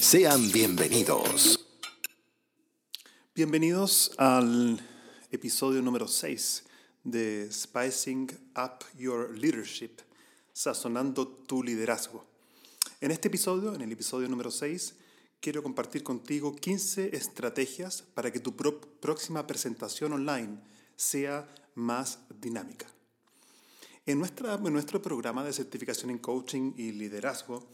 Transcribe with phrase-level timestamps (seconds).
[0.00, 1.66] Sean bienvenidos.
[3.34, 4.80] Bienvenidos al
[5.32, 6.64] episodio número 6
[7.02, 9.90] de Spicing Up Your Leadership,
[10.52, 12.24] sazonando tu liderazgo.
[13.00, 14.94] En este episodio, en el episodio número 6,
[15.40, 20.60] quiero compartir contigo 15 estrategias para que tu próxima presentación online
[20.94, 22.86] sea más dinámica.
[24.06, 27.68] En, nuestra, en nuestro programa de certificación en coaching y liderazgo,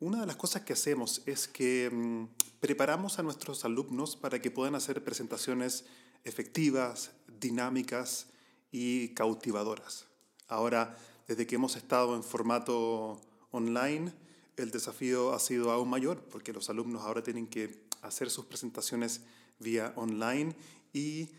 [0.00, 2.26] una de las cosas que hacemos es que mm,
[2.60, 5.84] preparamos a nuestros alumnos para que puedan hacer presentaciones
[6.24, 7.10] efectivas,
[7.40, 8.26] dinámicas
[8.70, 10.06] y cautivadoras.
[10.46, 14.12] Ahora, desde que hemos estado en formato online,
[14.56, 19.22] el desafío ha sido aún mayor porque los alumnos ahora tienen que hacer sus presentaciones
[19.58, 20.54] vía online
[20.92, 21.30] y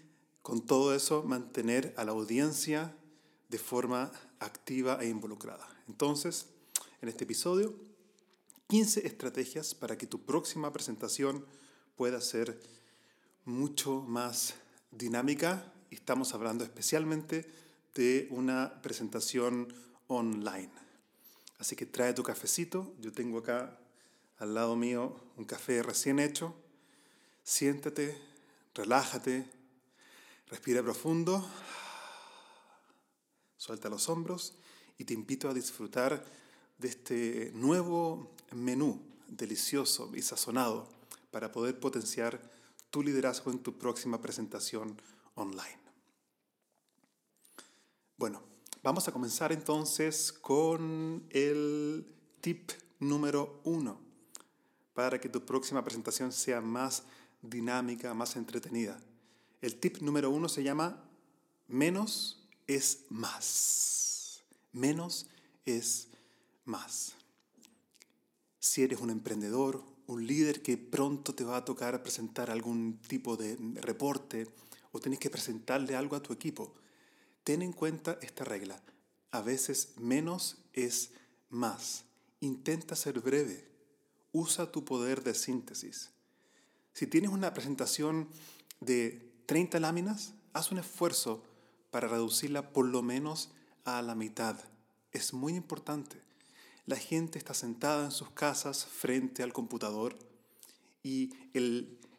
[0.42, 2.94] con todo eso mantener a la audiencia
[3.48, 5.68] de forma activa e involucrada.
[5.88, 6.48] Entonces,
[7.02, 7.74] en este episodio
[8.70, 11.44] 15 estrategias para que tu próxima presentación
[11.96, 12.62] pueda ser
[13.44, 14.54] mucho más
[14.92, 15.74] dinámica.
[15.90, 17.52] Estamos hablando especialmente
[17.96, 19.74] de una presentación
[20.06, 20.70] online.
[21.58, 22.94] Así que trae tu cafecito.
[23.00, 23.76] Yo tengo acá
[24.38, 26.54] al lado mío un café recién hecho.
[27.44, 28.22] Siéntate,
[28.76, 29.50] relájate,
[30.46, 31.44] respira profundo,
[33.58, 34.54] suelta los hombros
[35.00, 36.24] y te invito a disfrutar
[36.78, 40.88] de este nuevo menú delicioso y sazonado
[41.32, 42.42] para poder potenciar
[42.90, 45.00] tu liderazgo en tu próxima presentación
[45.36, 45.80] online.
[48.18, 48.42] Bueno,
[48.84, 52.06] vamos a comenzar entonces con el
[52.42, 54.00] tip número uno
[54.94, 57.04] para que tu próxima presentación sea más
[57.42, 59.00] dinámica, más entretenida.
[59.62, 61.04] El tip número uno se llama
[61.68, 64.44] menos es más.
[64.72, 65.28] Menos
[65.66, 66.10] es
[66.66, 67.16] más.
[68.60, 73.38] Si eres un emprendedor, un líder que pronto te va a tocar presentar algún tipo
[73.38, 74.48] de reporte
[74.92, 76.74] o tienes que presentarle algo a tu equipo,
[77.44, 78.82] ten en cuenta esta regla.
[79.32, 81.12] A veces menos es
[81.50, 82.04] más.
[82.42, 83.66] Intenta ser breve.
[84.34, 86.10] Usa tu poder de síntesis.
[86.94, 88.28] Si tienes una presentación
[88.82, 91.44] de 30 láminas, haz un esfuerzo
[91.92, 93.52] para reducirla por lo menos
[93.86, 94.60] a la mitad.
[95.12, 96.29] Es muy importante
[96.90, 100.18] la gente está sentada en sus casas frente al computador
[101.04, 101.30] y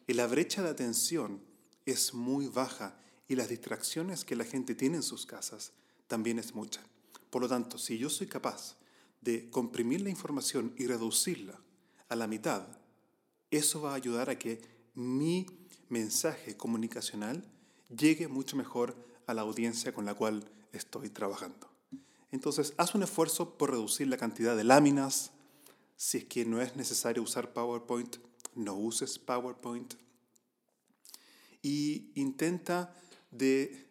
[0.06, 1.42] la brecha de atención
[1.86, 5.72] es muy baja y las distracciones que la gente tiene en sus casas
[6.06, 6.80] también es mucha.
[7.30, 8.76] Por lo tanto, si yo soy capaz
[9.20, 11.60] de comprimir la información y reducirla
[12.08, 12.68] a la mitad,
[13.50, 14.60] eso va a ayudar a que
[14.94, 15.46] mi
[15.88, 17.44] mensaje comunicacional
[17.88, 18.94] llegue mucho mejor
[19.26, 21.69] a la audiencia con la cual estoy trabajando.
[22.32, 25.32] Entonces, haz un esfuerzo por reducir la cantidad de láminas.
[25.96, 28.16] Si es que no es necesario usar PowerPoint,
[28.54, 29.94] no uses PowerPoint.
[31.62, 32.94] Y intenta
[33.30, 33.86] de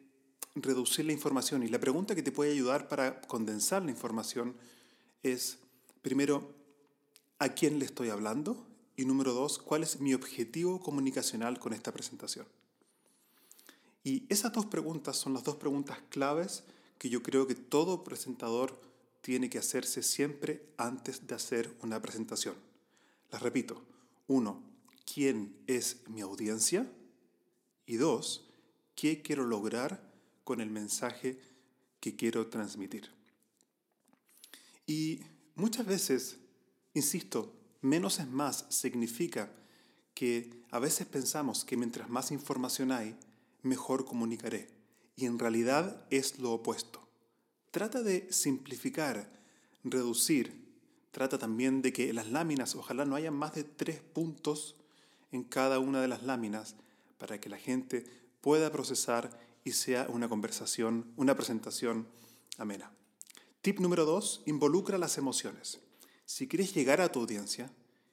[0.56, 1.64] reducir la información.
[1.64, 4.56] Y la pregunta que te puede ayudar para condensar la información
[5.22, 5.60] es,
[6.02, 6.54] primero,
[7.38, 8.66] ¿a quién le estoy hablando?
[8.96, 12.48] Y número dos, ¿cuál es mi objetivo comunicacional con esta presentación?
[14.04, 16.64] Y esas dos preguntas son las dos preguntas claves
[17.00, 18.80] que yo creo que todo presentador
[19.22, 22.56] tiene que hacerse siempre antes de hacer una presentación.
[23.32, 23.84] Las repito.
[24.28, 24.62] Uno,
[25.12, 26.92] ¿quién es mi audiencia?
[27.86, 28.48] Y dos,
[28.96, 30.14] ¿qué quiero lograr
[30.44, 31.40] con el mensaje
[32.00, 33.10] que quiero transmitir?
[34.86, 35.22] Y
[35.56, 36.38] muchas veces,
[36.94, 39.52] insisto, menos es más significa
[40.14, 43.16] que a veces pensamos que mientras más información hay,
[43.64, 44.79] mejor comunicaré
[45.20, 47.06] y en realidad es lo opuesto.
[47.72, 49.30] Trata de simplificar,
[49.84, 50.66] reducir.
[51.12, 54.78] Trata también de que las láminas, ojalá no haya más de tres puntos
[55.34, 56.76] en cada una de las láminas
[57.18, 58.06] para que la gente
[58.40, 62.08] pueda procesar y sea una conversación, una presentación
[62.58, 62.92] amena.
[63.62, 65.80] Tip número dos, involucra las emociones.
[66.26, 67.70] Si quieres llegar a tu audiencia,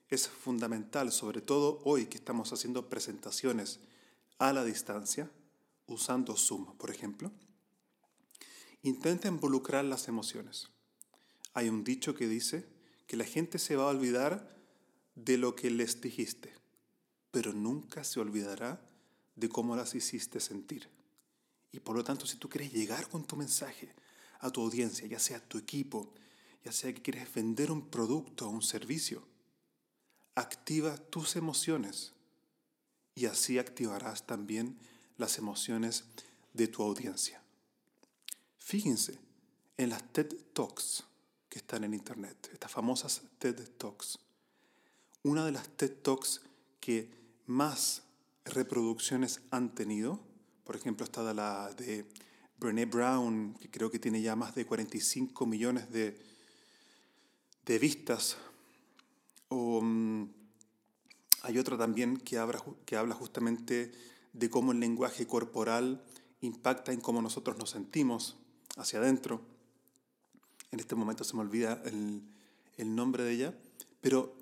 [0.09, 3.79] es fundamental, sobre todo hoy que estamos haciendo presentaciones
[4.39, 5.31] a la distancia,
[5.87, 7.31] usando Zoom, por ejemplo,
[8.81, 10.69] intenta involucrar las emociones.
[11.53, 12.67] Hay un dicho que dice
[13.07, 14.55] que la gente se va a olvidar
[15.15, 16.53] de lo que les dijiste,
[17.31, 18.81] pero nunca se olvidará
[19.35, 20.89] de cómo las hiciste sentir.
[21.71, 23.93] Y por lo tanto, si tú quieres llegar con tu mensaje
[24.39, 26.13] a tu audiencia, ya sea tu equipo,
[26.63, 29.25] ya sea que quieres vender un producto o un servicio,
[30.35, 32.13] activa tus emociones
[33.15, 34.77] y así activarás también
[35.17, 36.05] las emociones
[36.53, 37.41] de tu audiencia.
[38.57, 39.19] Fíjense
[39.77, 41.03] en las TED Talks
[41.49, 44.19] que están en Internet, estas famosas TED Talks.
[45.23, 46.41] Una de las TED Talks
[46.79, 47.09] que
[47.45, 48.03] más
[48.45, 50.19] reproducciones han tenido,
[50.63, 52.05] por ejemplo, está la de
[52.59, 56.19] Brené Brown, que creo que tiene ya más de 45 millones de,
[57.65, 58.37] de vistas.
[59.49, 60.29] O, mm,
[61.43, 63.91] hay otra también que habla, que habla justamente
[64.33, 66.03] de cómo el lenguaje corporal
[66.41, 68.37] impacta en cómo nosotros nos sentimos
[68.77, 69.41] hacia adentro.
[70.71, 72.21] En este momento se me olvida el,
[72.77, 73.57] el nombre de ella,
[74.01, 74.35] pero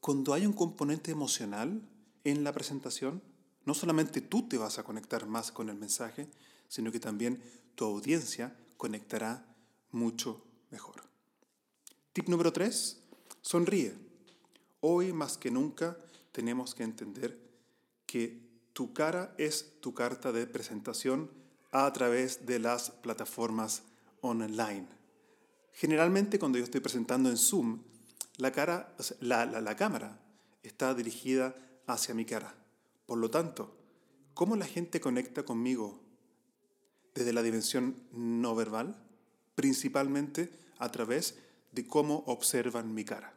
[0.00, 1.82] cuando hay un componente emocional
[2.24, 3.22] en la presentación,
[3.64, 6.28] no solamente tú te vas a conectar más con el mensaje,
[6.68, 7.42] sino que también
[7.74, 9.44] tu audiencia conectará
[9.90, 10.96] mucho mejor.
[12.12, 13.00] Tip número tres,
[13.42, 13.94] sonríe.
[14.80, 15.96] Hoy más que nunca
[16.32, 17.38] tenemos que entender
[18.06, 18.47] que
[18.78, 21.28] tu cara es tu carta de presentación
[21.72, 23.82] a través de las plataformas
[24.20, 24.86] online.
[25.72, 27.80] Generalmente cuando yo estoy presentando en Zoom,
[28.36, 30.20] la, cara, la, la cámara
[30.62, 31.56] está dirigida
[31.88, 32.54] hacia mi cara.
[33.04, 33.76] Por lo tanto,
[34.32, 36.00] ¿cómo la gente conecta conmigo
[37.16, 38.94] desde la dimensión no verbal?
[39.56, 41.36] Principalmente a través
[41.72, 43.34] de cómo observan mi cara.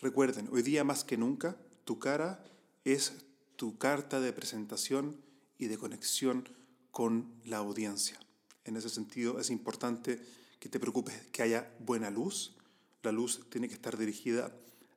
[0.00, 2.42] Recuerden, hoy día más que nunca, tu cara
[2.86, 3.23] es
[3.56, 5.16] tu carta de presentación
[5.58, 6.48] y de conexión
[6.90, 8.18] con la audiencia.
[8.64, 10.20] En ese sentido es importante
[10.58, 12.56] que te preocupes que haya buena luz.
[13.02, 14.52] La luz tiene que estar dirigida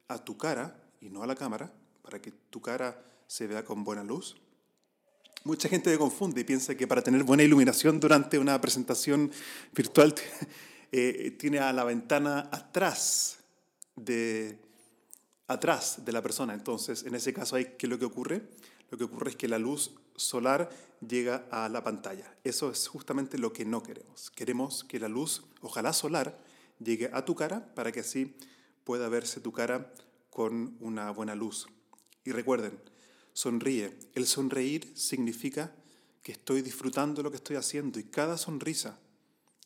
[0.08, 3.84] a tu cara y no a la cámara, para que tu cara se vea con
[3.84, 4.38] buena luz.
[5.44, 9.32] Mucha gente me confunde y piensa que para tener buena iluminación durante una presentación
[9.74, 10.16] virtual
[10.92, 13.38] eh, tiene a la ventana atrás
[13.96, 14.58] de,
[15.48, 16.54] atrás de la persona.
[16.54, 18.44] Entonces, en ese caso, ¿qué es lo que ocurre?
[18.90, 20.70] Lo que ocurre es que la luz solar
[21.06, 22.36] llega a la pantalla.
[22.44, 24.32] Eso es justamente lo que no queremos.
[24.32, 26.38] Queremos que la luz, ojalá solar,
[26.80, 28.36] llegue a tu cara para que así
[28.84, 29.94] pueda verse tu cara
[30.30, 31.68] con una buena luz.
[32.24, 32.80] Y recuerden,
[33.34, 33.98] sonríe.
[34.14, 35.74] El sonreír significa
[36.24, 39.00] que estoy disfrutando lo que estoy haciendo y cada sonrisa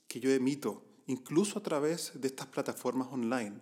[0.08, 3.60] que yo emito, incluso a través de estas plataformas online,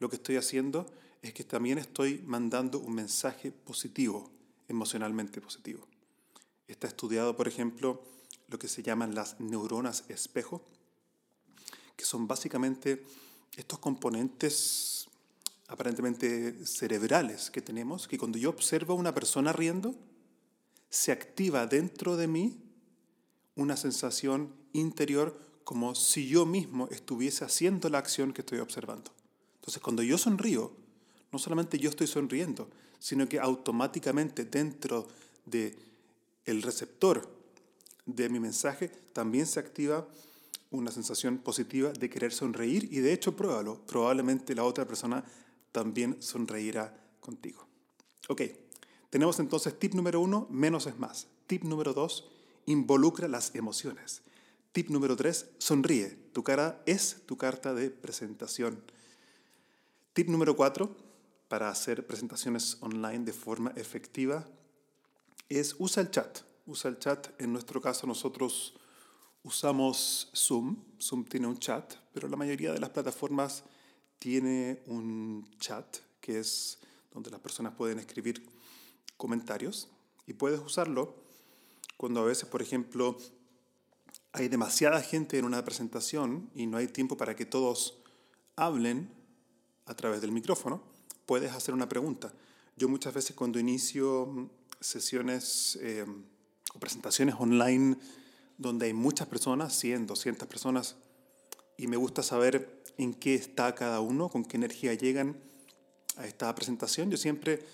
[0.00, 0.86] lo que estoy haciendo
[1.22, 4.28] es que también estoy mandando un mensaje positivo,
[4.68, 5.86] emocionalmente positivo.
[6.66, 8.02] Está estudiado, por ejemplo,
[8.48, 10.62] lo que se llaman las neuronas espejo,
[11.96, 13.04] que son básicamente
[13.56, 15.06] estos componentes
[15.68, 19.94] aparentemente cerebrales que tenemos, que cuando yo observo a una persona riendo,
[20.90, 22.58] se activa dentro de mí
[23.54, 29.12] una sensación interior como si yo mismo estuviese haciendo la acción que estoy observando.
[29.54, 30.81] Entonces, cuando yo sonrío,
[31.32, 35.08] no solamente yo estoy sonriendo, sino que automáticamente dentro
[35.46, 35.76] de
[36.44, 37.28] el receptor
[38.06, 40.06] de mi mensaje también se activa
[40.70, 45.24] una sensación positiva de querer sonreír y de hecho pruébalo, probablemente la otra persona
[45.70, 47.66] también sonreirá contigo.
[48.28, 48.42] Ok,
[49.10, 51.26] tenemos entonces tip número uno, menos es más.
[51.46, 52.30] Tip número dos,
[52.66, 54.22] involucra las emociones.
[54.72, 56.16] Tip número tres, sonríe.
[56.32, 58.82] Tu cara es tu carta de presentación.
[60.14, 60.96] Tip número cuatro,
[61.52, 64.48] para hacer presentaciones online de forma efectiva,
[65.50, 66.38] es usa el chat.
[66.64, 67.28] Usa el chat.
[67.38, 68.72] En nuestro caso nosotros
[69.42, 70.82] usamos Zoom.
[70.98, 73.64] Zoom tiene un chat, pero la mayoría de las plataformas
[74.18, 76.78] tiene un chat que es
[77.12, 78.48] donde las personas pueden escribir
[79.18, 79.88] comentarios
[80.26, 81.16] y puedes usarlo
[81.98, 83.18] cuando a veces, por ejemplo,
[84.32, 87.98] hay demasiada gente en una presentación y no hay tiempo para que todos
[88.56, 89.10] hablen
[89.84, 90.91] a través del micrófono,
[91.26, 92.32] puedes hacer una pregunta.
[92.76, 94.50] Yo muchas veces cuando inicio
[94.80, 96.04] sesiones eh,
[96.74, 97.96] o presentaciones online
[98.58, 100.96] donde hay muchas personas, 100, 200 personas,
[101.76, 105.36] y me gusta saber en qué está cada uno, con qué energía llegan
[106.16, 107.10] a esta presentación.
[107.10, 107.64] Yo siempre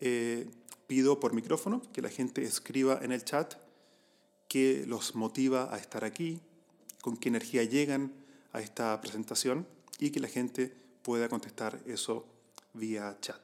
[0.00, 0.48] eh,
[0.86, 3.54] pido por micrófono que la gente escriba en el chat
[4.48, 6.40] qué los motiva a estar aquí,
[7.00, 8.12] con qué energía llegan
[8.52, 9.66] a esta presentación
[9.98, 12.26] y que la gente pueda contestar eso
[12.74, 13.40] vía chat.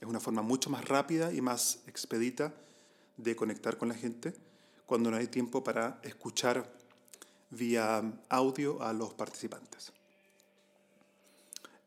[0.00, 2.54] Es una forma mucho más rápida y más expedita
[3.16, 4.32] de conectar con la gente
[4.86, 6.72] cuando no hay tiempo para escuchar
[7.50, 9.92] vía audio a los participantes.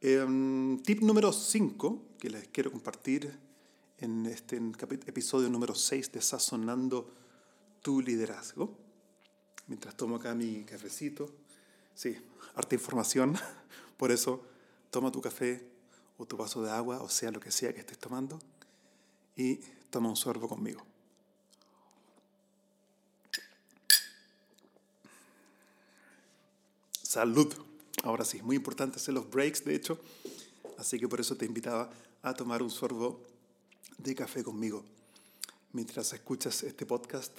[0.02, 3.32] Em, tip número 5 que les quiero compartir
[4.00, 7.10] en este episodio número 6 de Sazonando
[7.82, 8.76] tu liderazgo.
[9.68, 11.30] Mientras tomo acá mi cafecito.
[11.94, 12.18] Sí,
[12.56, 13.38] harta información.
[13.98, 14.44] Por eso,
[14.90, 15.71] toma tu café
[16.22, 18.40] o tu vaso de agua, o sea, lo que sea que estés tomando,
[19.36, 19.56] y
[19.90, 20.84] toma un sorbo conmigo.
[27.02, 27.52] Salud.
[28.04, 30.00] Ahora sí, es muy importante hacer los breaks, de hecho.
[30.78, 31.90] Así que por eso te invitaba
[32.22, 33.20] a tomar un sorbo
[33.98, 34.86] de café conmigo.
[35.74, 37.34] Mientras escuchas este podcast,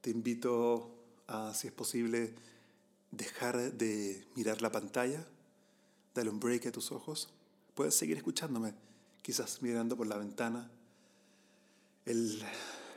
[0.00, 0.90] te invito
[1.26, 2.34] a, si es posible,
[3.10, 5.26] dejar de mirar la pantalla,
[6.14, 7.28] darle un break a tus ojos.
[7.76, 8.72] Puedes seguir escuchándome,
[9.20, 10.70] quizás mirando por la ventana
[12.06, 12.42] el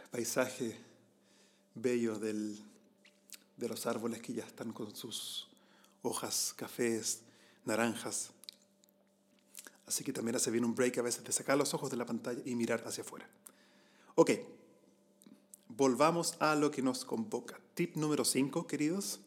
[0.09, 0.79] paisaje
[1.75, 2.57] bello del,
[3.57, 5.49] de los árboles que ya están con sus
[6.01, 7.19] hojas cafés,
[7.65, 8.29] naranjas.
[9.85, 12.05] Así que también hace bien un break a veces de sacar los ojos de la
[12.05, 13.27] pantalla y mirar hacia afuera.
[14.15, 14.31] Ok,
[15.67, 17.59] volvamos a lo que nos convoca.
[17.73, 19.19] Tip número 5, queridos.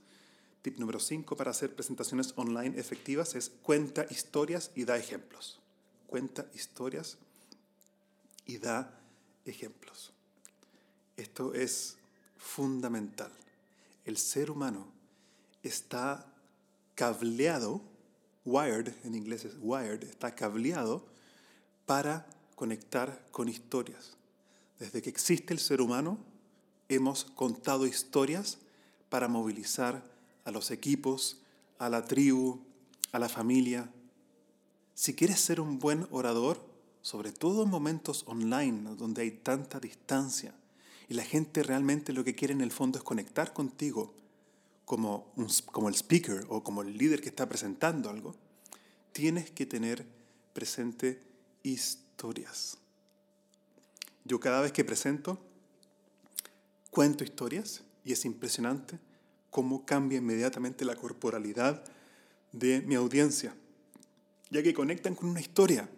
[0.63, 5.61] Tip número 5 para hacer presentaciones online efectivas es cuenta historias y da ejemplos.
[6.07, 7.19] Cuenta historias
[8.47, 9.01] y da
[9.45, 10.13] ejemplos.
[11.17, 11.97] Esto es
[12.37, 13.33] fundamental.
[14.05, 14.87] El ser humano
[15.65, 16.33] está
[16.95, 17.83] cableado,
[18.45, 21.05] wired, en inglés es wired, está cableado
[21.87, 24.17] para conectar con historias.
[24.79, 26.19] Desde que existe el ser humano,
[26.89, 28.59] hemos contado historias
[29.09, 30.12] para movilizar
[30.45, 31.43] a los equipos,
[31.79, 32.61] a la tribu,
[33.13, 33.91] a la familia.
[34.95, 36.65] Si quieres ser un buen orador,
[37.03, 40.55] sobre todo en momentos online donde hay tanta distancia
[41.09, 44.15] y la gente realmente lo que quiere en el fondo es conectar contigo
[44.85, 45.33] como,
[45.67, 48.35] como el speaker o como el líder que está presentando algo,
[49.13, 50.07] tienes que tener
[50.53, 51.23] presente
[51.63, 52.79] historias.
[54.25, 55.39] Yo cada vez que presento,
[56.91, 58.99] cuento historias y es impresionante
[59.53, 61.85] cómo cambia inmediatamente la corporalidad
[62.53, 63.55] de mi audiencia,
[64.51, 65.89] ya que conectan con una historia.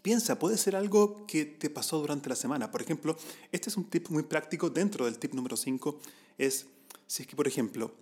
[0.00, 2.70] Piensa, puede ser algo que te pasó durante la semana.
[2.70, 3.14] Por ejemplo,
[3.52, 6.00] este es un tip muy práctico dentro del tip número 5,
[6.38, 6.66] es
[7.06, 7.92] si es que, por ejemplo,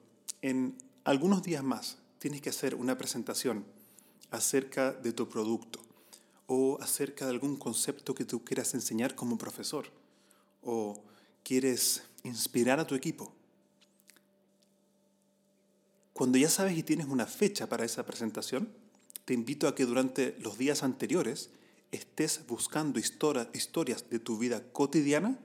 [0.40, 3.64] en algunos días más tienes que hacer una presentación
[4.30, 5.80] acerca de tu producto
[6.46, 9.86] o acerca de algún concepto que tú quieras enseñar como profesor
[10.62, 11.02] o
[11.42, 13.32] quieres inspirar a tu equipo.
[16.14, 18.68] Cuando ya sabes y tienes una fecha para esa presentación,
[19.24, 21.50] te invito a que durante los días anteriores
[21.90, 25.36] estés buscando historias de tu vida cotidiana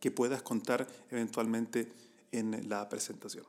[0.00, 1.92] que puedas contar eventualmente
[2.32, 3.44] en la presentación.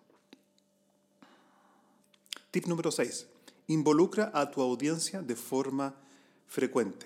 [2.52, 3.28] Tip número 6.
[3.68, 5.96] Involucra a tu audiencia de forma
[6.48, 7.06] frecuente.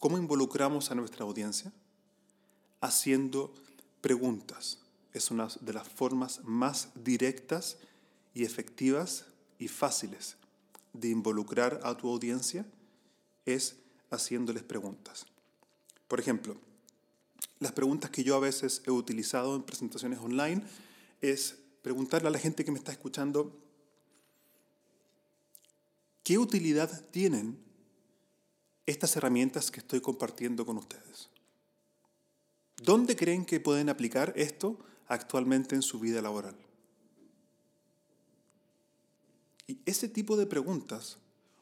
[0.00, 1.72] ¿Cómo involucramos a nuestra audiencia?
[2.80, 3.54] Haciendo
[4.00, 4.78] preguntas.
[5.12, 7.78] Es una de las formas más directas
[8.34, 9.26] y efectivas
[9.58, 10.36] y fáciles
[10.92, 12.66] de involucrar a tu audiencia
[13.44, 13.76] es
[14.10, 15.26] haciéndoles preguntas.
[16.06, 16.56] Por ejemplo,
[17.60, 20.62] las preguntas que yo a veces he utilizado en presentaciones online
[21.20, 23.56] es preguntarle a la gente que me está escuchando
[26.22, 27.58] qué utilidad tienen
[28.86, 31.28] estas herramientas que estoy compartiendo con ustedes.
[32.82, 36.56] ¿Dónde creen que pueden aplicar esto actualmente en su vida laboral?
[39.68, 41.18] Y ese tipo de preguntas,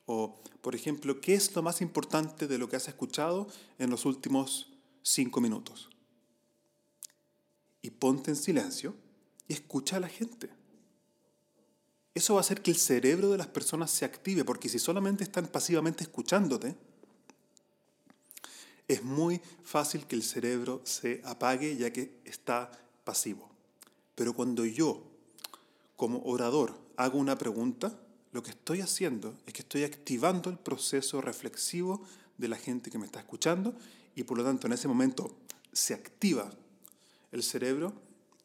[0.06, 3.46] o por ejemplo, ¿qué es lo más importante de lo que has escuchado
[3.78, 4.70] en los últimos
[5.06, 5.88] cinco minutos.
[7.80, 8.94] Y ponte en silencio
[9.46, 10.50] y escucha a la gente.
[12.14, 15.22] Eso va a hacer que el cerebro de las personas se active, porque si solamente
[15.22, 16.74] están pasivamente escuchándote,
[18.88, 22.72] es muy fácil que el cerebro se apague ya que está
[23.04, 23.48] pasivo.
[24.14, 25.02] Pero cuando yo,
[25.96, 27.98] como orador, hago una pregunta,
[28.32, 32.02] lo que estoy haciendo es que estoy activando el proceso reflexivo
[32.38, 33.74] de la gente que me está escuchando
[34.14, 35.36] y por lo tanto en ese momento
[35.72, 36.50] se activa
[37.32, 37.92] el cerebro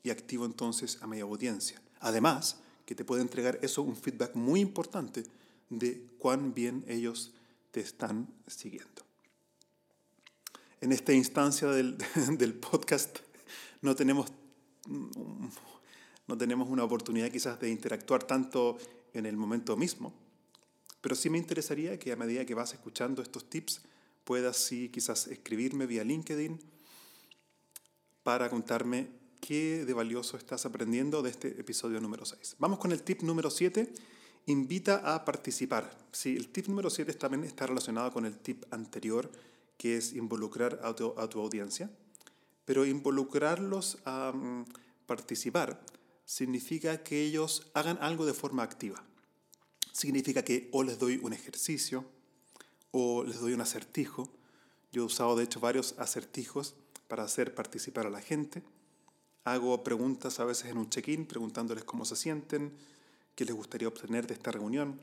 [0.04, 1.82] y activo entonces a mi audiencia.
[2.00, 5.24] Además, que te puede entregar eso un feedback muy importante
[5.70, 7.32] de cuán bien ellos
[7.72, 9.04] te están siguiendo.
[10.82, 11.98] En esta instancia del,
[12.38, 13.20] del podcast
[13.82, 14.32] no tenemos
[16.28, 18.78] no tenemos una oportunidad quizás de interactuar tanto
[19.14, 20.14] en el momento mismo,
[21.02, 23.82] pero sí me interesaría que a medida que vas escuchando estos tips
[24.24, 26.60] puedas sí quizás escribirme vía LinkedIn
[28.24, 29.10] para contarme
[29.40, 32.56] qué de valioso estás aprendiendo de este episodio número 6.
[32.60, 33.92] Vamos con el tip número 7.
[34.46, 35.98] Invita a participar.
[36.12, 39.32] Sí, el tip número 7 también está relacionado con el tip anterior,
[39.78, 41.90] que es involucrar a tu, a tu audiencia.
[42.66, 44.66] Pero involucrarlos a mm,
[45.08, 45.82] participar
[46.32, 49.04] significa que ellos hagan algo de forma activa.
[49.92, 52.06] Significa que o les doy un ejercicio
[52.92, 54.30] o les doy un acertijo.
[54.94, 56.74] Yo he usado de hecho varios acertijos
[57.10, 58.64] para hacer participar a la gente.
[59.44, 62.72] Hago preguntas a veces en un check-in preguntándoles cómo se sienten,
[63.36, 65.02] qué les gustaría obtener de esta reunión.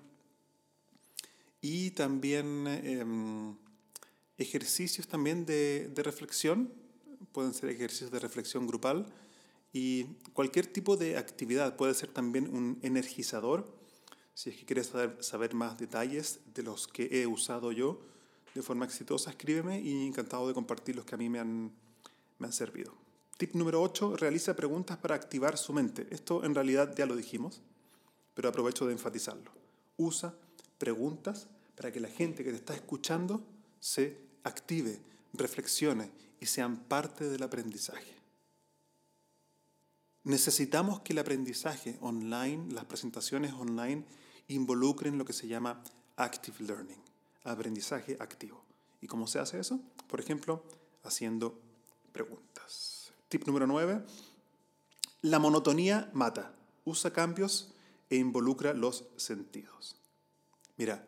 [1.61, 3.55] Y también em,
[4.39, 6.73] ejercicios también de, de reflexión,
[7.33, 9.05] pueden ser ejercicios de reflexión grupal
[9.73, 13.67] y cualquier tipo de actividad puede ser también un energizador.
[14.35, 18.01] Si es que quieres saber, más detalles de los que he usado yo
[18.55, 21.73] de forma exitosa, escríbeme y encantado de compartir los que a mí me han,
[22.39, 22.95] me han servido.
[23.37, 26.09] Tip número 8, realiza preguntas para activar su mente.
[26.11, 27.61] Esto en realidad ya lo dijimos,
[28.35, 29.53] pero aprovecho de enfatizarlo.
[29.97, 30.35] Usa
[30.79, 33.45] preguntas para que la gente que te está escuchando
[33.79, 34.99] se active,
[35.35, 36.11] reflexione
[36.41, 38.18] y sean parte del aprendizaje.
[40.29, 44.05] Necesitamos que el aprendizaje online, las presentaciones online,
[44.49, 45.83] involucren lo que se llama
[46.17, 47.01] active learning,
[47.45, 48.63] aprendizaje activo.
[49.01, 49.81] ¿Y cómo se hace eso?
[50.07, 50.63] Por ejemplo,
[51.03, 51.59] haciendo
[52.13, 53.11] preguntas.
[53.31, 54.05] Tip número 9.
[55.23, 56.55] La monotonía mata.
[56.85, 57.73] Usa cambios
[58.11, 59.97] e involucra los sentidos.
[60.77, 61.07] Mira,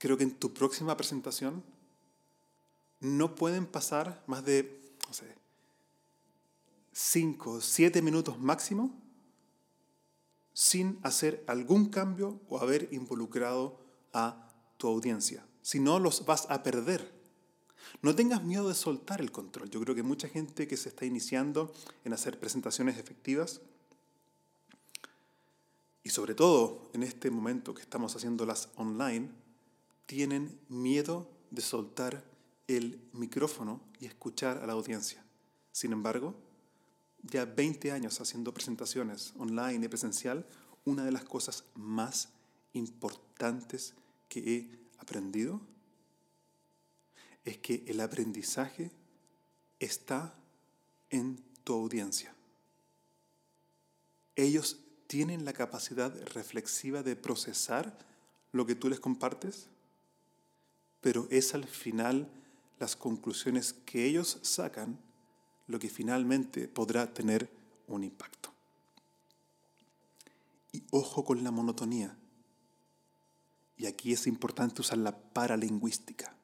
[0.00, 1.62] creo que en tu próxima presentación
[2.98, 5.39] no pueden pasar más de, no sé,
[6.92, 8.98] 5, 7 minutos máximo
[10.52, 13.80] sin hacer algún cambio o haber involucrado
[14.12, 15.46] a tu audiencia.
[15.62, 17.12] Si no, los vas a perder.
[18.02, 19.70] No tengas miedo de soltar el control.
[19.70, 21.72] Yo creo que mucha gente que se está iniciando
[22.04, 23.60] en hacer presentaciones efectivas,
[26.02, 29.30] y sobre todo en este momento que estamos haciéndolas online,
[30.06, 32.24] tienen miedo de soltar
[32.68, 35.22] el micrófono y escuchar a la audiencia.
[35.72, 36.34] Sin embargo,
[37.22, 40.46] ya 20 años haciendo presentaciones online y presencial,
[40.84, 42.30] una de las cosas más
[42.72, 43.94] importantes
[44.28, 45.60] que he aprendido
[47.44, 48.90] es que el aprendizaje
[49.78, 50.34] está
[51.10, 52.34] en tu audiencia.
[54.36, 57.98] Ellos tienen la capacidad reflexiva de procesar
[58.52, 59.66] lo que tú les compartes,
[61.00, 62.30] pero es al final
[62.78, 64.98] las conclusiones que ellos sacan
[65.70, 67.48] lo que finalmente podrá tener
[67.86, 68.50] un impacto.
[70.72, 72.16] Y ojo con la monotonía.
[73.76, 76.34] Y aquí es importante usar la paralingüística.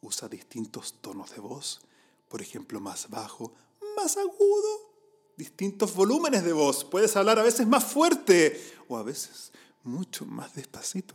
[0.00, 1.82] Usa distintos tonos de voz,
[2.28, 3.52] por ejemplo, más bajo,
[3.96, 4.92] más agudo,
[5.36, 6.84] distintos volúmenes de voz.
[6.84, 9.52] Puedes hablar a veces más fuerte o a veces
[9.84, 11.14] mucho más despacito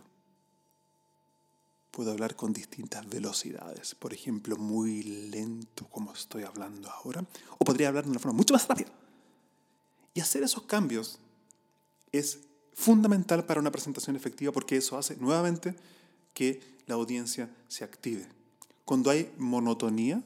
[1.91, 7.25] puedo hablar con distintas velocidades, por ejemplo, muy lento como estoy hablando ahora,
[7.59, 8.91] o podría hablar de una forma mucho más rápida.
[10.13, 11.19] Y hacer esos cambios
[12.11, 12.39] es
[12.73, 15.75] fundamental para una presentación efectiva porque eso hace nuevamente
[16.33, 18.27] que la audiencia se active.
[18.85, 20.23] Cuando hay monotonía,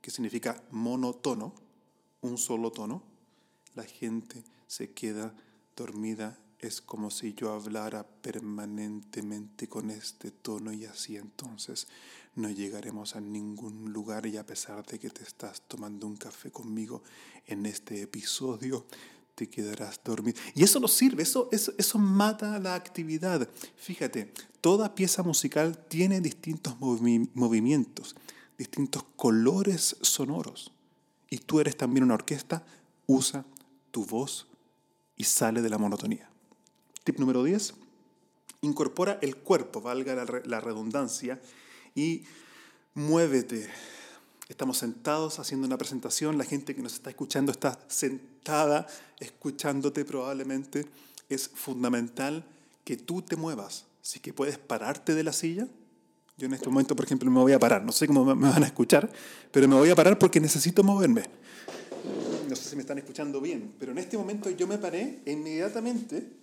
[0.00, 1.52] que significa monotono,
[2.20, 3.02] un solo tono,
[3.74, 5.34] la gente se queda
[5.76, 11.88] dormida es como si yo hablara permanentemente con este tono y así entonces
[12.36, 16.50] no llegaremos a ningún lugar y a pesar de que te estás tomando un café
[16.52, 17.02] conmigo
[17.46, 18.86] en este episodio,
[19.34, 20.40] te quedarás dormido.
[20.54, 23.48] Y eso no sirve, eso, eso, eso mata la actividad.
[23.76, 28.14] Fíjate, toda pieza musical tiene distintos movimientos,
[28.56, 30.70] distintos colores sonoros.
[31.28, 32.64] Y tú eres también una orquesta,
[33.06, 33.44] usa
[33.90, 34.46] tu voz
[35.16, 36.31] y sale de la monotonía.
[37.04, 37.74] Tip número 10.
[38.60, 41.40] Incorpora el cuerpo, valga la, redundancia,
[41.96, 42.22] y
[42.94, 43.68] muévete.
[44.48, 48.86] Estamos sentados haciendo una presentación, la gente que nos está escuchando está sentada
[49.18, 50.86] escuchándote probablemente.
[51.28, 52.44] Es fundamental
[52.84, 53.86] que tú te muevas.
[54.00, 55.66] Así que puedes pararte de la silla.
[56.36, 57.84] Yo en este momento, por ejemplo, me voy a parar.
[57.84, 59.10] No sé cómo me van a escuchar,
[59.50, 61.24] pero me voy a parar porque necesito moverme.
[62.48, 65.32] No sé si me están escuchando bien, pero en este momento yo me paré e
[65.32, 66.41] inmediatamente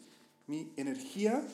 [0.49, 1.47] mi energía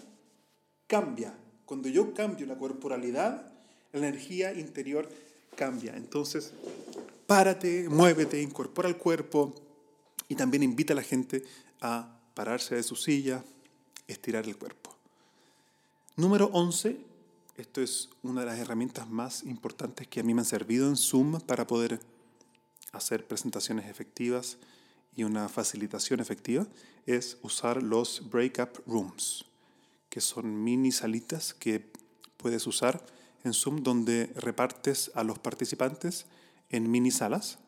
[0.88, 1.36] cambia.
[1.65, 3.51] Cuando yo cambio la corporalidad,
[3.91, 5.10] la energía interior
[5.58, 5.97] cambia.
[5.97, 6.53] Entonces,
[7.27, 9.53] párate, muévete, incorpora el cuerpo,
[10.27, 11.43] Y también invita a la gente
[11.81, 13.43] a pararse de su silla,
[14.08, 14.95] estirar el cuerpo.
[16.15, 16.97] Número 11,
[17.58, 20.95] esto es una de las herramientas más importantes que a mí me han servido en
[20.95, 21.99] Zoom para poder
[22.91, 24.58] hacer presentaciones efectivas
[25.15, 26.67] y una facilitación efectiva,
[27.06, 29.45] es usar los breakup rooms,
[30.10, 31.91] que son mini salitas que
[32.38, 33.06] puedes usar
[33.43, 36.25] en Zoom donde repartes a los participantes
[36.69, 37.60] en mini salas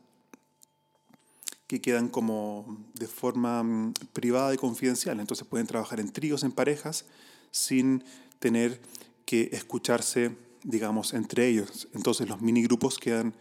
[1.67, 5.19] que quedan como de forma mm, privada y confidencial.
[5.19, 7.05] Entonces pueden trabajar en tríos, en parejas,
[7.51, 8.03] sin
[8.39, 8.81] tener
[9.25, 11.89] que escucharse, digamos, entre ellos.
[11.93, 13.33] Entonces los mini grupos quedan,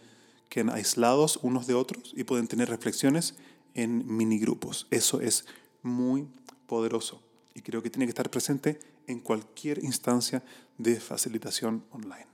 [0.49, 3.35] quedan aislados unos de otros y pueden tener reflexiones
[3.77, 4.87] en mini grupos.
[4.91, 5.45] Eso es
[5.81, 6.27] muy
[6.67, 7.21] poderoso
[7.53, 10.43] y creo que tiene que estar presente en cualquier instancia
[10.77, 12.27] de facilitación online.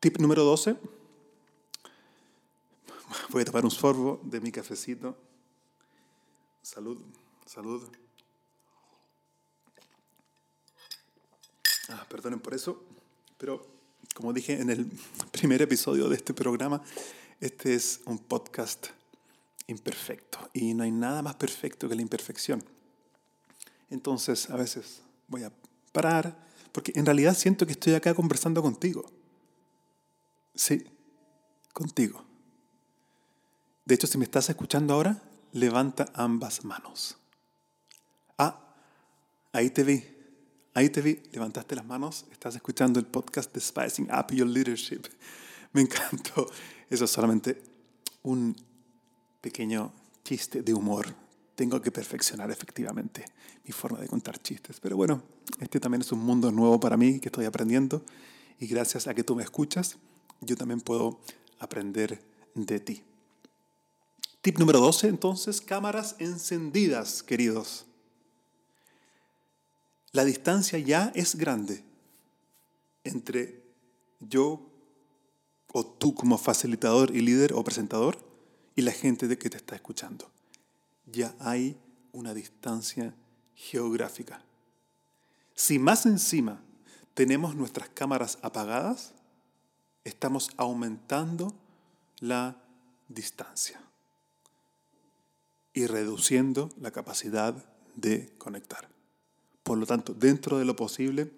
[0.00, 0.76] Tip número 12
[3.30, 5.16] Voy a tomar un sorbo de mi cafecito.
[6.62, 6.98] Salud,
[7.46, 7.82] salud.
[11.88, 12.82] Ah, perdonen por eso,
[13.38, 13.66] pero
[14.14, 14.86] como dije en el
[15.32, 16.82] primer episodio de este programa,
[17.42, 18.86] este es un podcast
[19.66, 22.62] imperfecto y no hay nada más perfecto que la imperfección.
[23.90, 25.52] Entonces, a veces voy a
[25.90, 29.10] parar, porque en realidad siento que estoy acá conversando contigo.
[30.54, 30.86] Sí,
[31.72, 32.24] contigo.
[33.86, 37.16] De hecho, si me estás escuchando ahora, levanta ambas manos.
[38.38, 38.72] Ah,
[39.52, 40.04] ahí te vi.
[40.74, 41.20] Ahí te vi.
[41.32, 42.24] Levantaste las manos.
[42.30, 45.08] Estás escuchando el podcast de Spicing Up Your Leadership.
[45.74, 46.50] Me encantó.
[46.88, 47.60] Eso es solamente
[48.22, 48.56] un
[49.40, 49.92] pequeño
[50.24, 51.14] chiste de humor.
[51.54, 53.24] Tengo que perfeccionar efectivamente
[53.64, 54.80] mi forma de contar chistes.
[54.80, 55.22] Pero bueno,
[55.60, 58.04] este también es un mundo nuevo para mí que estoy aprendiendo.
[58.58, 59.96] Y gracias a que tú me escuchas,
[60.40, 61.20] yo también puedo
[61.58, 62.20] aprender
[62.54, 63.02] de ti.
[64.40, 67.86] Tip número 12, entonces, cámaras encendidas, queridos.
[70.10, 71.84] La distancia ya es grande
[73.04, 73.62] entre
[74.20, 74.71] yo
[75.72, 78.18] o tú como facilitador y líder o presentador
[78.76, 80.30] y la gente de que te está escuchando.
[81.06, 81.76] Ya hay
[82.12, 83.14] una distancia
[83.54, 84.42] geográfica.
[85.54, 86.62] Si más encima
[87.14, 89.12] tenemos nuestras cámaras apagadas,
[90.04, 91.54] estamos aumentando
[92.20, 92.56] la
[93.08, 93.80] distancia
[95.74, 97.54] y reduciendo la capacidad
[97.96, 98.88] de conectar.
[99.62, 101.30] Por lo tanto, dentro de lo posible,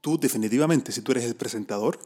[0.00, 1.98] tú definitivamente, si tú eres el presentador,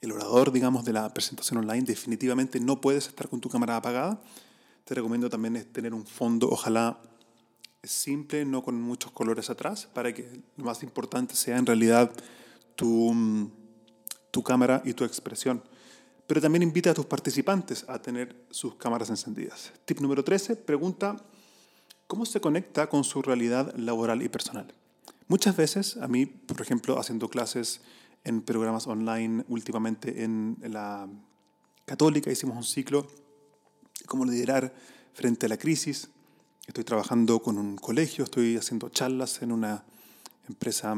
[0.00, 4.20] el orador, digamos, de la presentación online, definitivamente no puedes estar con tu cámara apagada.
[4.84, 7.00] Te recomiendo también tener un fondo, ojalá
[7.82, 12.12] simple, no con muchos colores atrás, para que lo más importante sea en realidad
[12.74, 13.50] tu,
[14.30, 15.62] tu cámara y tu expresión
[16.26, 19.72] pero también invita a tus participantes a tener sus cámaras encendidas.
[19.84, 21.16] Tip número 13, pregunta,
[22.06, 24.66] ¿cómo se conecta con su realidad laboral y personal?
[25.28, 27.80] Muchas veces, a mí, por ejemplo, haciendo clases
[28.26, 31.08] en programas online, últimamente en la
[31.84, 33.06] católica, hicimos un ciclo,
[34.06, 34.74] cómo liderar
[35.14, 36.10] frente a la crisis.
[36.66, 39.84] Estoy trabajando con un colegio, estoy haciendo charlas en una
[40.48, 40.96] empresa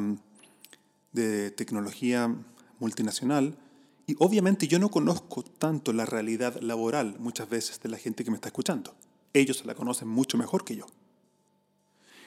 [1.12, 2.34] de tecnología
[2.78, 3.58] multinacional
[4.06, 8.30] y obviamente yo no conozco tanto la realidad laboral muchas veces de la gente que
[8.30, 8.94] me está escuchando.
[9.34, 10.86] Ellos la conocen mucho mejor que yo.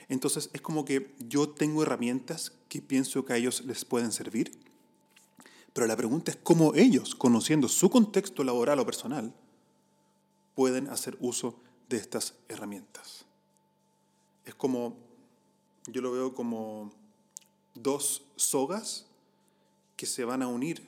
[0.10, 4.52] Entonces es como que yo tengo herramientas que pienso que a ellos les pueden servir,
[5.74, 9.34] pero la pregunta es cómo ellos, conociendo su contexto laboral o personal,
[10.56, 11.56] pueden hacer uso
[11.90, 13.26] de estas herramientas.
[14.46, 14.98] Es como,
[15.88, 16.92] yo lo veo como
[17.74, 19.06] dos sogas
[19.96, 20.86] que se van a unir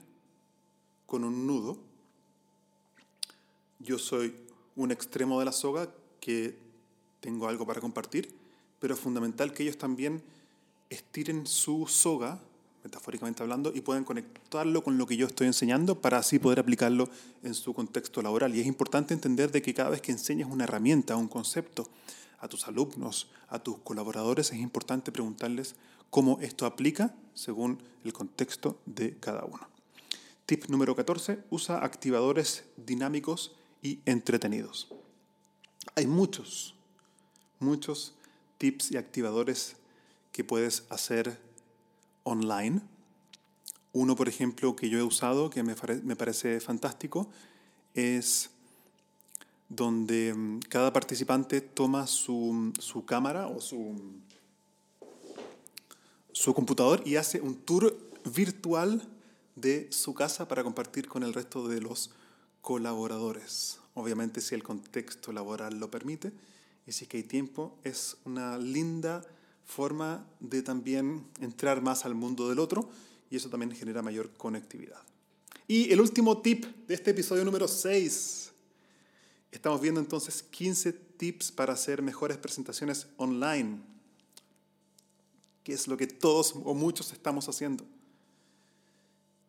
[1.06, 1.78] con un nudo.
[3.80, 4.36] Yo soy
[4.76, 6.58] un extremo de la soga que
[7.20, 8.36] tengo algo para compartir,
[8.80, 10.24] pero es fundamental que ellos también
[10.90, 12.42] estiren su soga,
[12.84, 17.10] metafóricamente hablando, y puedan conectarlo con lo que yo estoy enseñando para así poder aplicarlo
[17.44, 18.56] en su contexto laboral.
[18.56, 21.88] Y es importante entender de que cada vez que enseñas una herramienta, un concepto
[22.40, 25.76] a tus alumnos, a tus colaboradores, es importante preguntarles
[26.10, 29.68] cómo esto aplica según el contexto de cada uno.
[30.46, 34.90] Tip número 14, usa activadores dinámicos y entretenidos.
[35.96, 36.76] Hay muchos,
[37.60, 38.14] muchos
[38.58, 39.78] tips y activadores
[40.34, 41.40] que puedes hacer
[42.24, 42.82] online.
[43.92, 45.76] Uno, por ejemplo, que yo he usado, que me,
[46.16, 47.30] parece fantástico,
[47.94, 48.50] es
[49.70, 53.96] donde mm, cada participante toma su, su cámara o su,
[56.32, 59.08] su computador y hace un tour virtual
[59.56, 62.12] de su casa para compartir con el resto de los
[62.62, 63.80] colaboradores.
[63.94, 66.32] obviamente si el contexto laboral lo permite
[66.88, 69.24] y si es que hay tiempo, es una linda
[69.66, 72.90] forma de también entrar más al mundo del otro
[73.30, 75.02] y eso también genera mayor conectividad.
[75.68, 78.52] Y el último tip de este episodio número 6.
[79.52, 83.82] Estamos viendo entonces 15 tips para hacer mejores presentaciones online,
[85.64, 87.86] que es lo que todos o muchos estamos haciendo.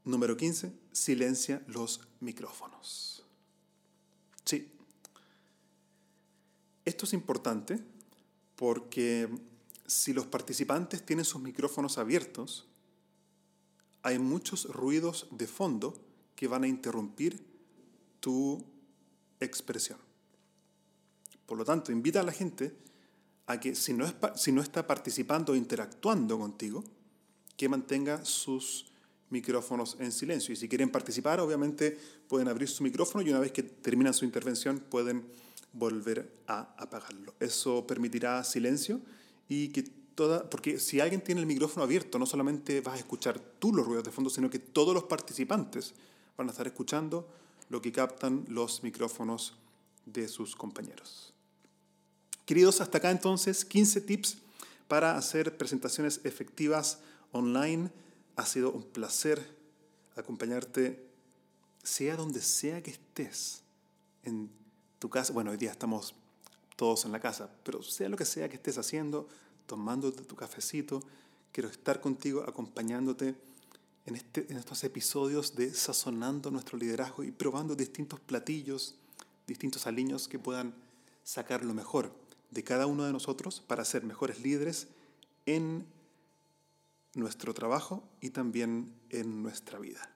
[0.05, 3.25] Número 15, silencia los micrófonos.
[4.45, 4.71] Sí.
[6.85, 7.83] Esto es importante
[8.57, 9.29] porque
[9.87, 12.67] si los participantes tienen sus micrófonos abiertos,
[14.03, 15.99] hay muchos ruidos de fondo
[16.37, 17.43] que van a interrumpir
[18.21, 18.65] tu
[19.41, 19.99] expresión.
[21.47, 22.77] Por lo tanto, invita a la gente
[23.47, 24.07] a que si no,
[24.63, 26.83] está participando o interactuando contigo,
[27.57, 28.87] que mantenga sus
[29.31, 30.53] micrófonos en silencio.
[30.53, 34.25] Y si quieren participar, obviamente pueden abrir su micrófono y una vez que terminan su
[34.25, 35.27] intervención pueden
[35.73, 37.35] volver a apagarlo.
[37.39, 39.01] Eso permitirá silencio
[39.49, 39.85] y que
[40.51, 44.05] porque si alguien tiene el micrófono abierto, no solamente vas a escuchar tú los ruidos
[44.05, 45.93] de fondo, sino que todos los participantes
[46.37, 47.29] van a estar escuchando
[47.69, 49.55] lo que captan los micrófonos
[50.07, 51.33] de sus compañeros.
[52.47, 54.39] Queridos, hasta acá entonces 15 tips
[54.87, 57.01] para hacer presentaciones efectivas
[57.33, 57.91] online.
[58.37, 59.45] Ha sido un placer
[60.15, 61.09] acompañarte,
[61.83, 63.63] sea donde sea que estés,
[64.23, 64.51] en
[64.99, 65.33] tu casa.
[65.33, 66.15] Bueno, hoy día estamos
[66.77, 69.29] todos en la casa, pero sea lo que sea que estés haciendo,
[69.67, 71.03] tomándote tu cafecito.
[71.53, 73.35] Quiero estar contigo, acompañándote
[74.07, 78.97] en, este, en estos episodios de sazonando nuestro liderazgo y probando distintos platillos,
[79.47, 80.75] distintos aliños que puedan
[81.23, 82.13] sacar lo mejor
[82.51, 84.89] de cada uno de nosotros para ser mejores líderes
[85.47, 85.87] en
[87.15, 90.11] nuestro trabajo y también en nuestra vida.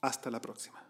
[0.00, 0.89] Hasta la próxima.